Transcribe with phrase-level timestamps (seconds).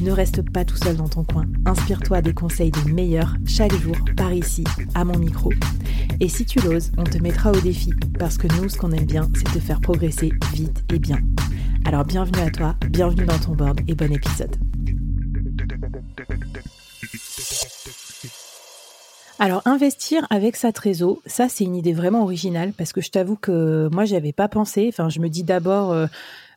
[0.00, 1.44] Ne reste pas tout seul dans ton coin.
[1.64, 4.64] Inspire-toi des conseils des meilleurs chaque jour par ici,
[4.94, 5.50] à mon micro.
[6.20, 9.06] Et si tu l'oses, on te mettra au défi parce que nous, ce qu'on aime
[9.06, 11.18] bien, c'est te faire progresser vite et bien.
[11.84, 14.56] Alors bienvenue à toi, bienvenue dans ton board et bon épisode.
[19.38, 23.36] Alors investir avec sa trésor, ça c'est une idée vraiment originale parce que je t'avoue
[23.36, 24.86] que moi j'avais pas pensé.
[24.88, 26.06] Enfin, je me dis d'abord, euh,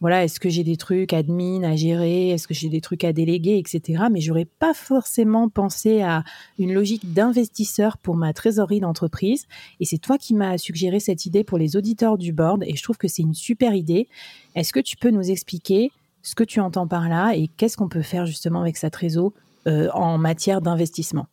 [0.00, 3.12] voilà, est-ce que j'ai des trucs admin à gérer, est-ce que j'ai des trucs à
[3.12, 4.04] déléguer, etc.
[4.10, 6.22] Mais j'aurais pas forcément pensé à
[6.58, 9.46] une logique d'investisseur pour ma trésorerie d'entreprise.
[9.80, 12.82] Et c'est toi qui m'as suggéré cette idée pour les auditeurs du board, et je
[12.82, 14.08] trouve que c'est une super idée.
[14.54, 15.90] Est-ce que tu peux nous expliquer
[16.22, 19.32] ce que tu entends par là et qu'est-ce qu'on peut faire justement avec sa trésor
[19.66, 21.26] euh, en matière d'investissement?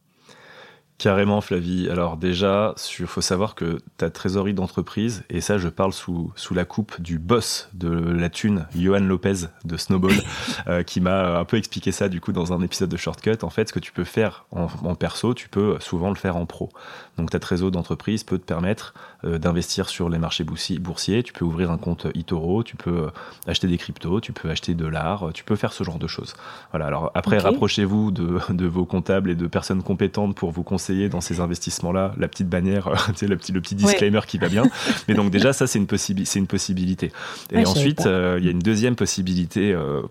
[1.03, 1.89] Carrément, Flavie.
[1.89, 6.53] Alors déjà, il faut savoir que ta trésorerie d'entreprise, et ça je parle sous, sous
[6.53, 10.13] la coupe du boss de la thune, Johan Lopez de Snowball,
[10.67, 13.39] euh, qui m'a un peu expliqué ça du coup dans un épisode de Shortcut.
[13.41, 16.45] En fait, ce que tu peux faire en, perso, tu peux souvent le faire en
[16.45, 16.69] pro.
[17.17, 18.93] Donc ta trésorerie d'entreprise peut te permettre
[19.25, 23.09] euh, d'investir sur les marchés boursiers, tu peux ouvrir un compte eToro, tu peux euh,
[23.45, 26.33] acheter des cryptos, tu peux acheter de l'art, tu peux faire ce genre de choses.
[26.71, 30.92] Voilà, alors après, rapprochez-vous de, de vos comptables et de personnes compétentes pour vous conseiller
[31.09, 32.89] dans ces investissements-là, la petite bannière,
[33.21, 34.63] le, petit, le petit disclaimer qui va bien.
[35.07, 37.11] Mais donc déjà, ça, c'est une, c'est une possibilité.
[37.51, 39.73] Et ensuite, euh, il y a une deuxième possibilité.
[39.73, 40.01] Euh,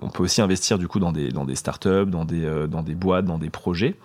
[0.00, 2.82] on peut aussi investir du coup dans des, dans des startups, dans des, euh, dans
[2.82, 3.96] des boîtes, dans des projets.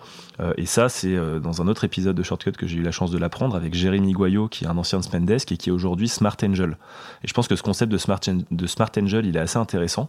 [0.56, 3.18] et ça, c'est dans un autre épisode de Shortcut que j'ai eu la chance de
[3.18, 6.36] l'apprendre avec Jérémy Goyot, qui est un ancien de Spendesk et qui est aujourd'hui Smart
[6.42, 6.78] Angel.
[7.22, 10.08] Et je pense que ce concept de Smart, de Smart Angel, il est assez intéressant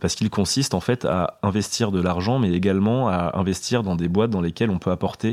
[0.00, 4.08] parce qu'il consiste en fait à investir de l'argent, mais également à investir dans des
[4.08, 5.27] boîtes dans lesquelles on peut apporter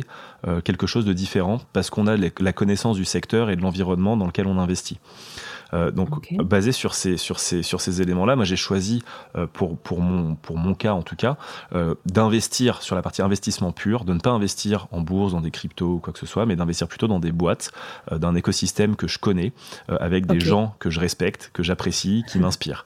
[0.48, 4.18] euh, quelque chose de différent parce qu'on a la connaissance du secteur et de l'environnement
[4.18, 5.00] dans lequel on investit.
[5.74, 9.04] Euh, donc, basé sur ces, sur ces, sur ces éléments-là, moi j'ai choisi,
[9.36, 11.38] euh, pour, pour, mon, pour mon cas en tout cas,
[12.06, 15.96] d'investir sur la partie investissement pur, de ne pas investir en bourse, dans des cryptos
[15.96, 17.72] ou quoi que ce soit, mais d'investir plutôt dans des boîtes,
[18.12, 19.54] d'un écosystème que je connais,
[19.88, 22.86] avec des gens que je respecte, que j'apprécie, qui m'inspirent.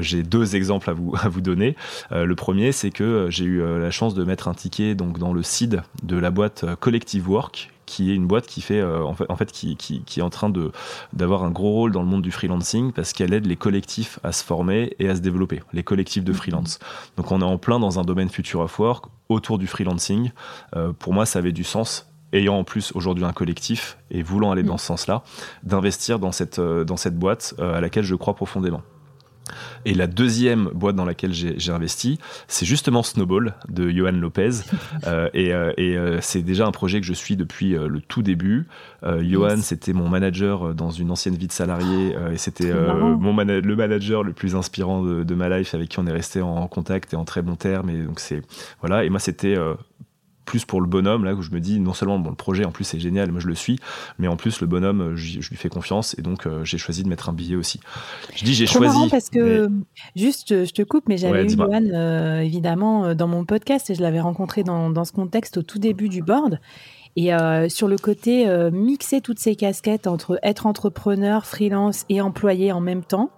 [0.00, 1.76] j'ai deux exemples à vous, à vous donner.
[2.10, 5.42] le premier, c'est que j'ai eu la chance de mettre un ticket donc, dans le
[5.42, 6.41] seed de la boîte
[6.80, 10.02] Collective Work, qui est une boîte qui fait euh, en fait, en fait qui, qui,
[10.04, 10.72] qui, est en train de
[11.12, 14.32] d'avoir un gros rôle dans le monde du freelancing parce qu'elle aide les collectifs à
[14.32, 16.78] se former et à se développer, les collectifs de freelance.
[17.16, 20.30] Donc on est en plein dans un domaine future of work autour du freelancing.
[20.74, 24.52] Euh, pour moi, ça avait du sens ayant en plus aujourd'hui un collectif et voulant
[24.52, 25.22] aller dans ce sens-là,
[25.64, 28.82] d'investir dans cette, euh, dans cette boîte à laquelle je crois profondément.
[29.84, 34.50] Et la deuxième boîte dans laquelle j'ai investi, c'est justement Snowball de Johan Lopez.
[35.06, 38.66] Euh, et, euh, euh, c'est déjà un projet que je suis depuis le tout début.
[39.02, 44.22] Johan, c'était mon manager dans une ancienne vie de salarié et c'était mon le manager
[44.22, 47.16] le plus inspirant de, de, ma life avec qui on est resté en contact et
[47.16, 47.90] en très bon terme.
[47.90, 48.42] Et donc c'est
[48.80, 49.04] voilà.
[49.04, 49.56] Et moi, c'était
[50.44, 52.72] plus pour le bonhomme, là où je me dis, non seulement bon, le projet en
[52.72, 53.78] plus c'est génial, moi je le suis,
[54.18, 57.08] mais en plus le bonhomme, je, lui fais confiance et donc euh, j'ai choisi de
[57.08, 57.80] mettre un billet aussi.
[58.34, 59.08] Je dis j'ai choisi.
[59.10, 59.68] parce que,
[60.16, 63.94] juste, je te coupe, mais j'avais eu Johan euh, évidemment euh, dans mon podcast et
[63.94, 66.58] je l'avais rencontré dans, dans, ce contexte au tout début du board.
[67.14, 67.30] Et
[67.68, 73.04] sur le côté mixer toutes ces casquettes entre être entrepreneur, freelance et employé en même
[73.04, 73.28] temps,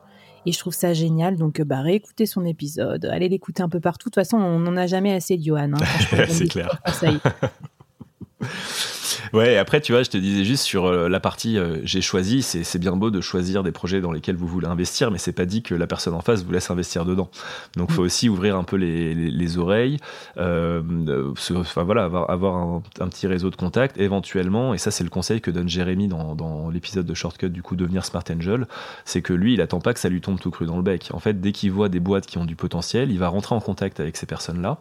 [0.46, 1.36] et je trouve ça génial.
[1.36, 4.08] Donc, bah, réécoutez son épisode, allez l'écouter un peu partout.
[4.08, 5.72] De toute façon, on n'en a jamais assez de Johan.
[5.74, 6.26] Hein.
[6.28, 6.80] C'est clair.
[9.34, 12.40] Ouais, après, tu vois, je te disais juste sur euh, la partie euh, j'ai choisi,
[12.40, 15.44] c'est bien beau de choisir des projets dans lesquels vous voulez investir, mais c'est pas
[15.44, 17.28] dit que la personne en face vous laisse investir dedans.
[17.76, 18.06] Donc, il faut mm.
[18.06, 19.96] aussi ouvrir un peu les, les, oreilles,
[20.36, 25.02] euh, enfin, voilà, avoir, avoir un, un, petit réseau de contacts, éventuellement, et ça, c'est
[25.02, 28.68] le conseil que donne Jérémy dans, dans l'épisode de Shortcut, du coup, devenir Smart Angel,
[29.04, 31.08] c'est que lui, il attend pas que ça lui tombe tout cru dans le bec.
[31.12, 33.60] En fait, dès qu'il voit des boîtes qui ont du potentiel, il va rentrer en
[33.60, 34.78] contact avec ces personnes-là.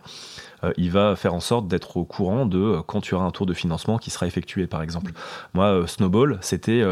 [0.78, 3.54] Il va faire en sorte d'être au courant de quand tu auras un tour de
[3.54, 5.12] financement qui sera effectué par exemple.
[5.54, 6.84] Moi, Snowball, c'était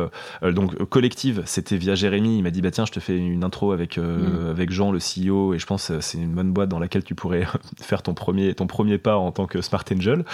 [0.44, 2.38] donc collective, c'était via Jérémy.
[2.38, 4.50] Il m'a dit bah tiens, je te fais une intro avec mm.
[4.50, 7.46] avec Jean, le CEO, et je pense c'est une bonne boîte dans laquelle tu pourrais
[7.82, 10.26] faire ton premier ton premier pas en tant que Smart Angel.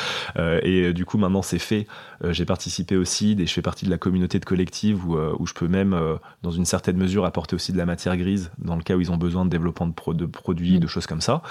[0.63, 1.87] et du coup, maintenant c'est fait.
[2.29, 5.53] J'ai participé aussi, et je fais partie de la communauté de collective où, où je
[5.53, 5.95] peux même,
[6.43, 9.11] dans une certaine mesure, apporter aussi de la matière grise dans le cas où ils
[9.11, 10.79] ont besoin de développement de, de produits, mm.
[10.79, 11.41] de choses comme ça.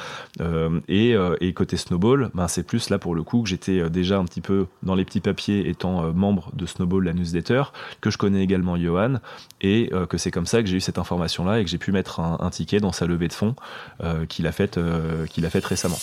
[0.40, 3.88] Euh, euh, et, côté Snowball, ben, c'est plus là pour le coup que j'étais euh,
[3.88, 7.64] déjà un petit peu dans les petits papiers étant membre de Snowball, la newsletter,
[8.00, 9.16] que je connais également Johan,
[9.60, 12.20] et que c'est comme ça que j'ai eu cette information-là et que j'ai pu mettre
[12.20, 13.54] un, ticket dans sa levée de fonds
[14.28, 14.78] qu'il a faite
[15.50, 15.96] fait récemment.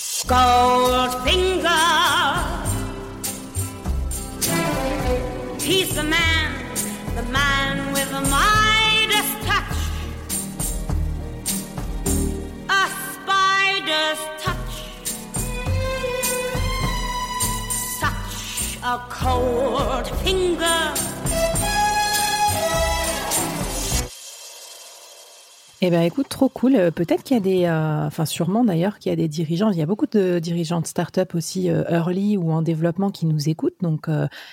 [25.85, 26.77] Eh ben écoute, trop cool.
[26.77, 29.69] Euh, peut-être qu'il y a des, euh, enfin sûrement d'ailleurs qu'il y a des dirigeants.
[29.69, 33.25] Il y a beaucoup de dirigeants de start-up aussi euh, early ou en développement qui
[33.25, 33.75] nous écoutent.
[33.81, 34.07] Donc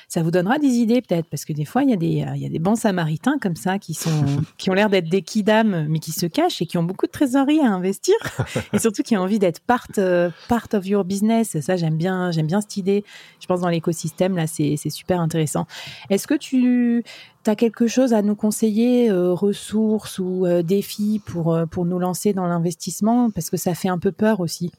[0.08, 2.42] ça vous donnera des idées peut-être parce que des fois il y a des, il
[2.42, 4.10] y a des bons samaritains comme ça qui sont,
[4.58, 7.12] qui ont l'air d'être des kidam mais qui se cachent et qui ont beaucoup de
[7.12, 8.16] trésorerie à investir
[8.72, 9.86] et surtout qui ont envie d'être part,
[10.48, 11.60] part of your business.
[11.60, 13.04] Ça j'aime bien, j'aime bien cette idée.
[13.38, 15.68] Je pense dans l'écosystème là c'est super intéressant.
[16.08, 17.04] Est-ce que tu
[17.44, 21.84] tu as quelque chose à nous conseiller, euh, ressources ou euh, défis pour, euh, pour
[21.84, 23.30] nous lancer dans l'investissement?
[23.30, 24.70] Parce que ça fait un peu peur aussi.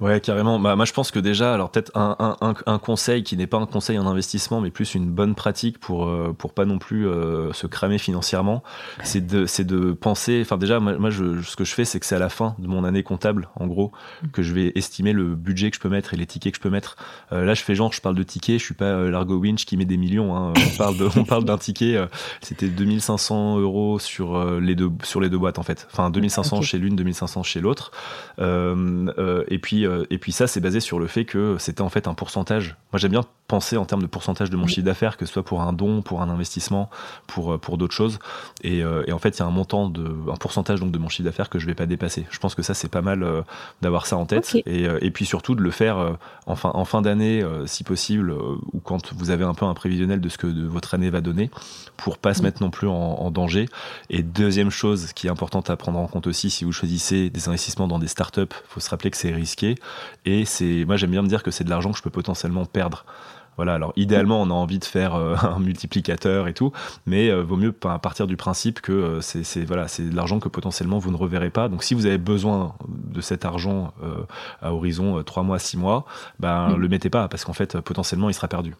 [0.00, 0.60] Ouais, carrément.
[0.60, 3.56] Bah, moi, je pense que déjà, alors peut-être un, un, un, conseil qui n'est pas
[3.56, 7.08] un conseil en investissement, mais plus une bonne pratique pour euh, pour pas non plus
[7.08, 8.62] euh, se cramer financièrement,
[9.02, 10.38] c'est de c'est de penser.
[10.40, 12.68] Enfin, déjà, moi, je, ce que je fais, c'est que c'est à la fin de
[12.68, 13.90] mon année comptable, en gros,
[14.32, 16.62] que je vais estimer le budget que je peux mettre et les tickets que je
[16.62, 16.96] peux mettre.
[17.32, 19.76] Euh, là, je fais genre, je parle de tickets, je suis pas Largo Winch qui
[19.76, 20.36] met des millions.
[20.36, 20.52] Hein.
[20.56, 22.06] On parle de, on parle d'un ticket.
[22.40, 25.88] C'était 2500 euros sur les deux sur les deux boîtes en fait.
[25.90, 27.90] Enfin, 2500 chez l'une, 2500 chez l'autre.
[28.38, 32.14] et puis et puis ça, c'est basé sur le fait que c'était en fait un
[32.14, 32.76] pourcentage.
[32.92, 35.42] Moi, j'aime bien penser en termes de pourcentage de mon chiffre d'affaires, que ce soit
[35.42, 36.90] pour un don, pour un investissement,
[37.26, 38.18] pour, euh, pour d'autres choses.
[38.62, 40.98] Et, euh, et, en fait, il y a un montant, de, un pourcentage donc de
[40.98, 42.26] mon chiffre d'affaires que je vais pas dépasser.
[42.30, 43.26] Je pense que ça, c'est pas mal
[43.82, 44.54] d'avoir ça en tête.
[44.66, 48.80] Et, et, puis surtout de le faire en fin, en fin d'année, si possible, ou
[48.80, 51.50] quand vous avez un peu un prévisionnel de ce que de votre année va donner,
[51.96, 53.66] pour pas se mettre non plus en, en danger.
[54.10, 57.48] Et deuxième chose qui est importante à prendre en compte aussi, si vous choisissez des
[57.48, 59.76] investissements dans des startups, faut se rappeler que c'est risqué.
[60.24, 62.64] Et c'est, moi j'aime bien me dire que c'est de l'argent que je peux potentiellement
[62.66, 63.04] perdre.
[63.58, 66.72] Voilà, alors idéalement, on a envie de faire euh, un multiplicateur et tout,
[67.06, 70.48] mais euh, vaut mieux partir du principe que euh, c'est voilà, c'est de l'argent que
[70.48, 71.68] potentiellement vous ne reverrez pas.
[71.68, 73.92] Donc si vous avez besoin de cet argent
[74.62, 76.04] à horizon 3 mois, 6 mois,
[76.38, 78.76] ben le mettez pas parce qu'en fait potentiellement il sera perdu.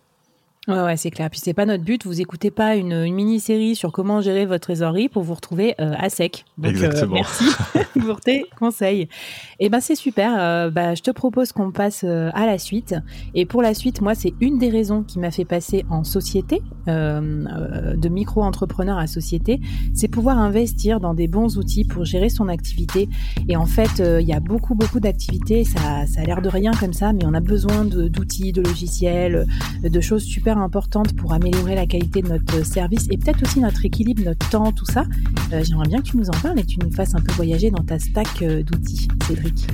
[0.68, 1.30] Ouais, ouais, c'est clair.
[1.30, 2.04] Puis c'est pas notre but.
[2.04, 6.10] Vous écoutez pas une, mini-série sur comment gérer votre trésorerie pour vous retrouver euh, à
[6.10, 6.44] sec.
[6.58, 7.14] Donc, euh, Exactement.
[7.14, 7.44] merci
[8.06, 9.02] pour tes conseils.
[9.60, 10.36] Et eh ben c'est super.
[10.38, 12.94] Euh, bah, je te propose qu'on passe à la suite.
[13.34, 16.62] Et pour la suite, moi, c'est une des raisons qui m'a fait passer en société,
[16.86, 19.60] de micro-entrepreneur à société,
[19.94, 23.08] c'est pouvoir investir dans des bons outils pour gérer son activité.
[23.48, 25.64] Et en fait, il y a beaucoup, beaucoup d'activités.
[25.64, 28.68] Ça, ça a l'air de rien comme ça, mais on a besoin d'outils, de, de
[28.68, 29.46] logiciels,
[29.82, 33.84] de choses super importante pour améliorer la qualité de notre service et peut-être aussi notre
[33.84, 35.04] équilibre, notre temps, tout ça.
[35.52, 37.32] Euh, j'aimerais bien que tu nous en parles et que tu nous fasses un peu
[37.32, 39.66] voyager dans ta stack euh, d'outils, Cédric.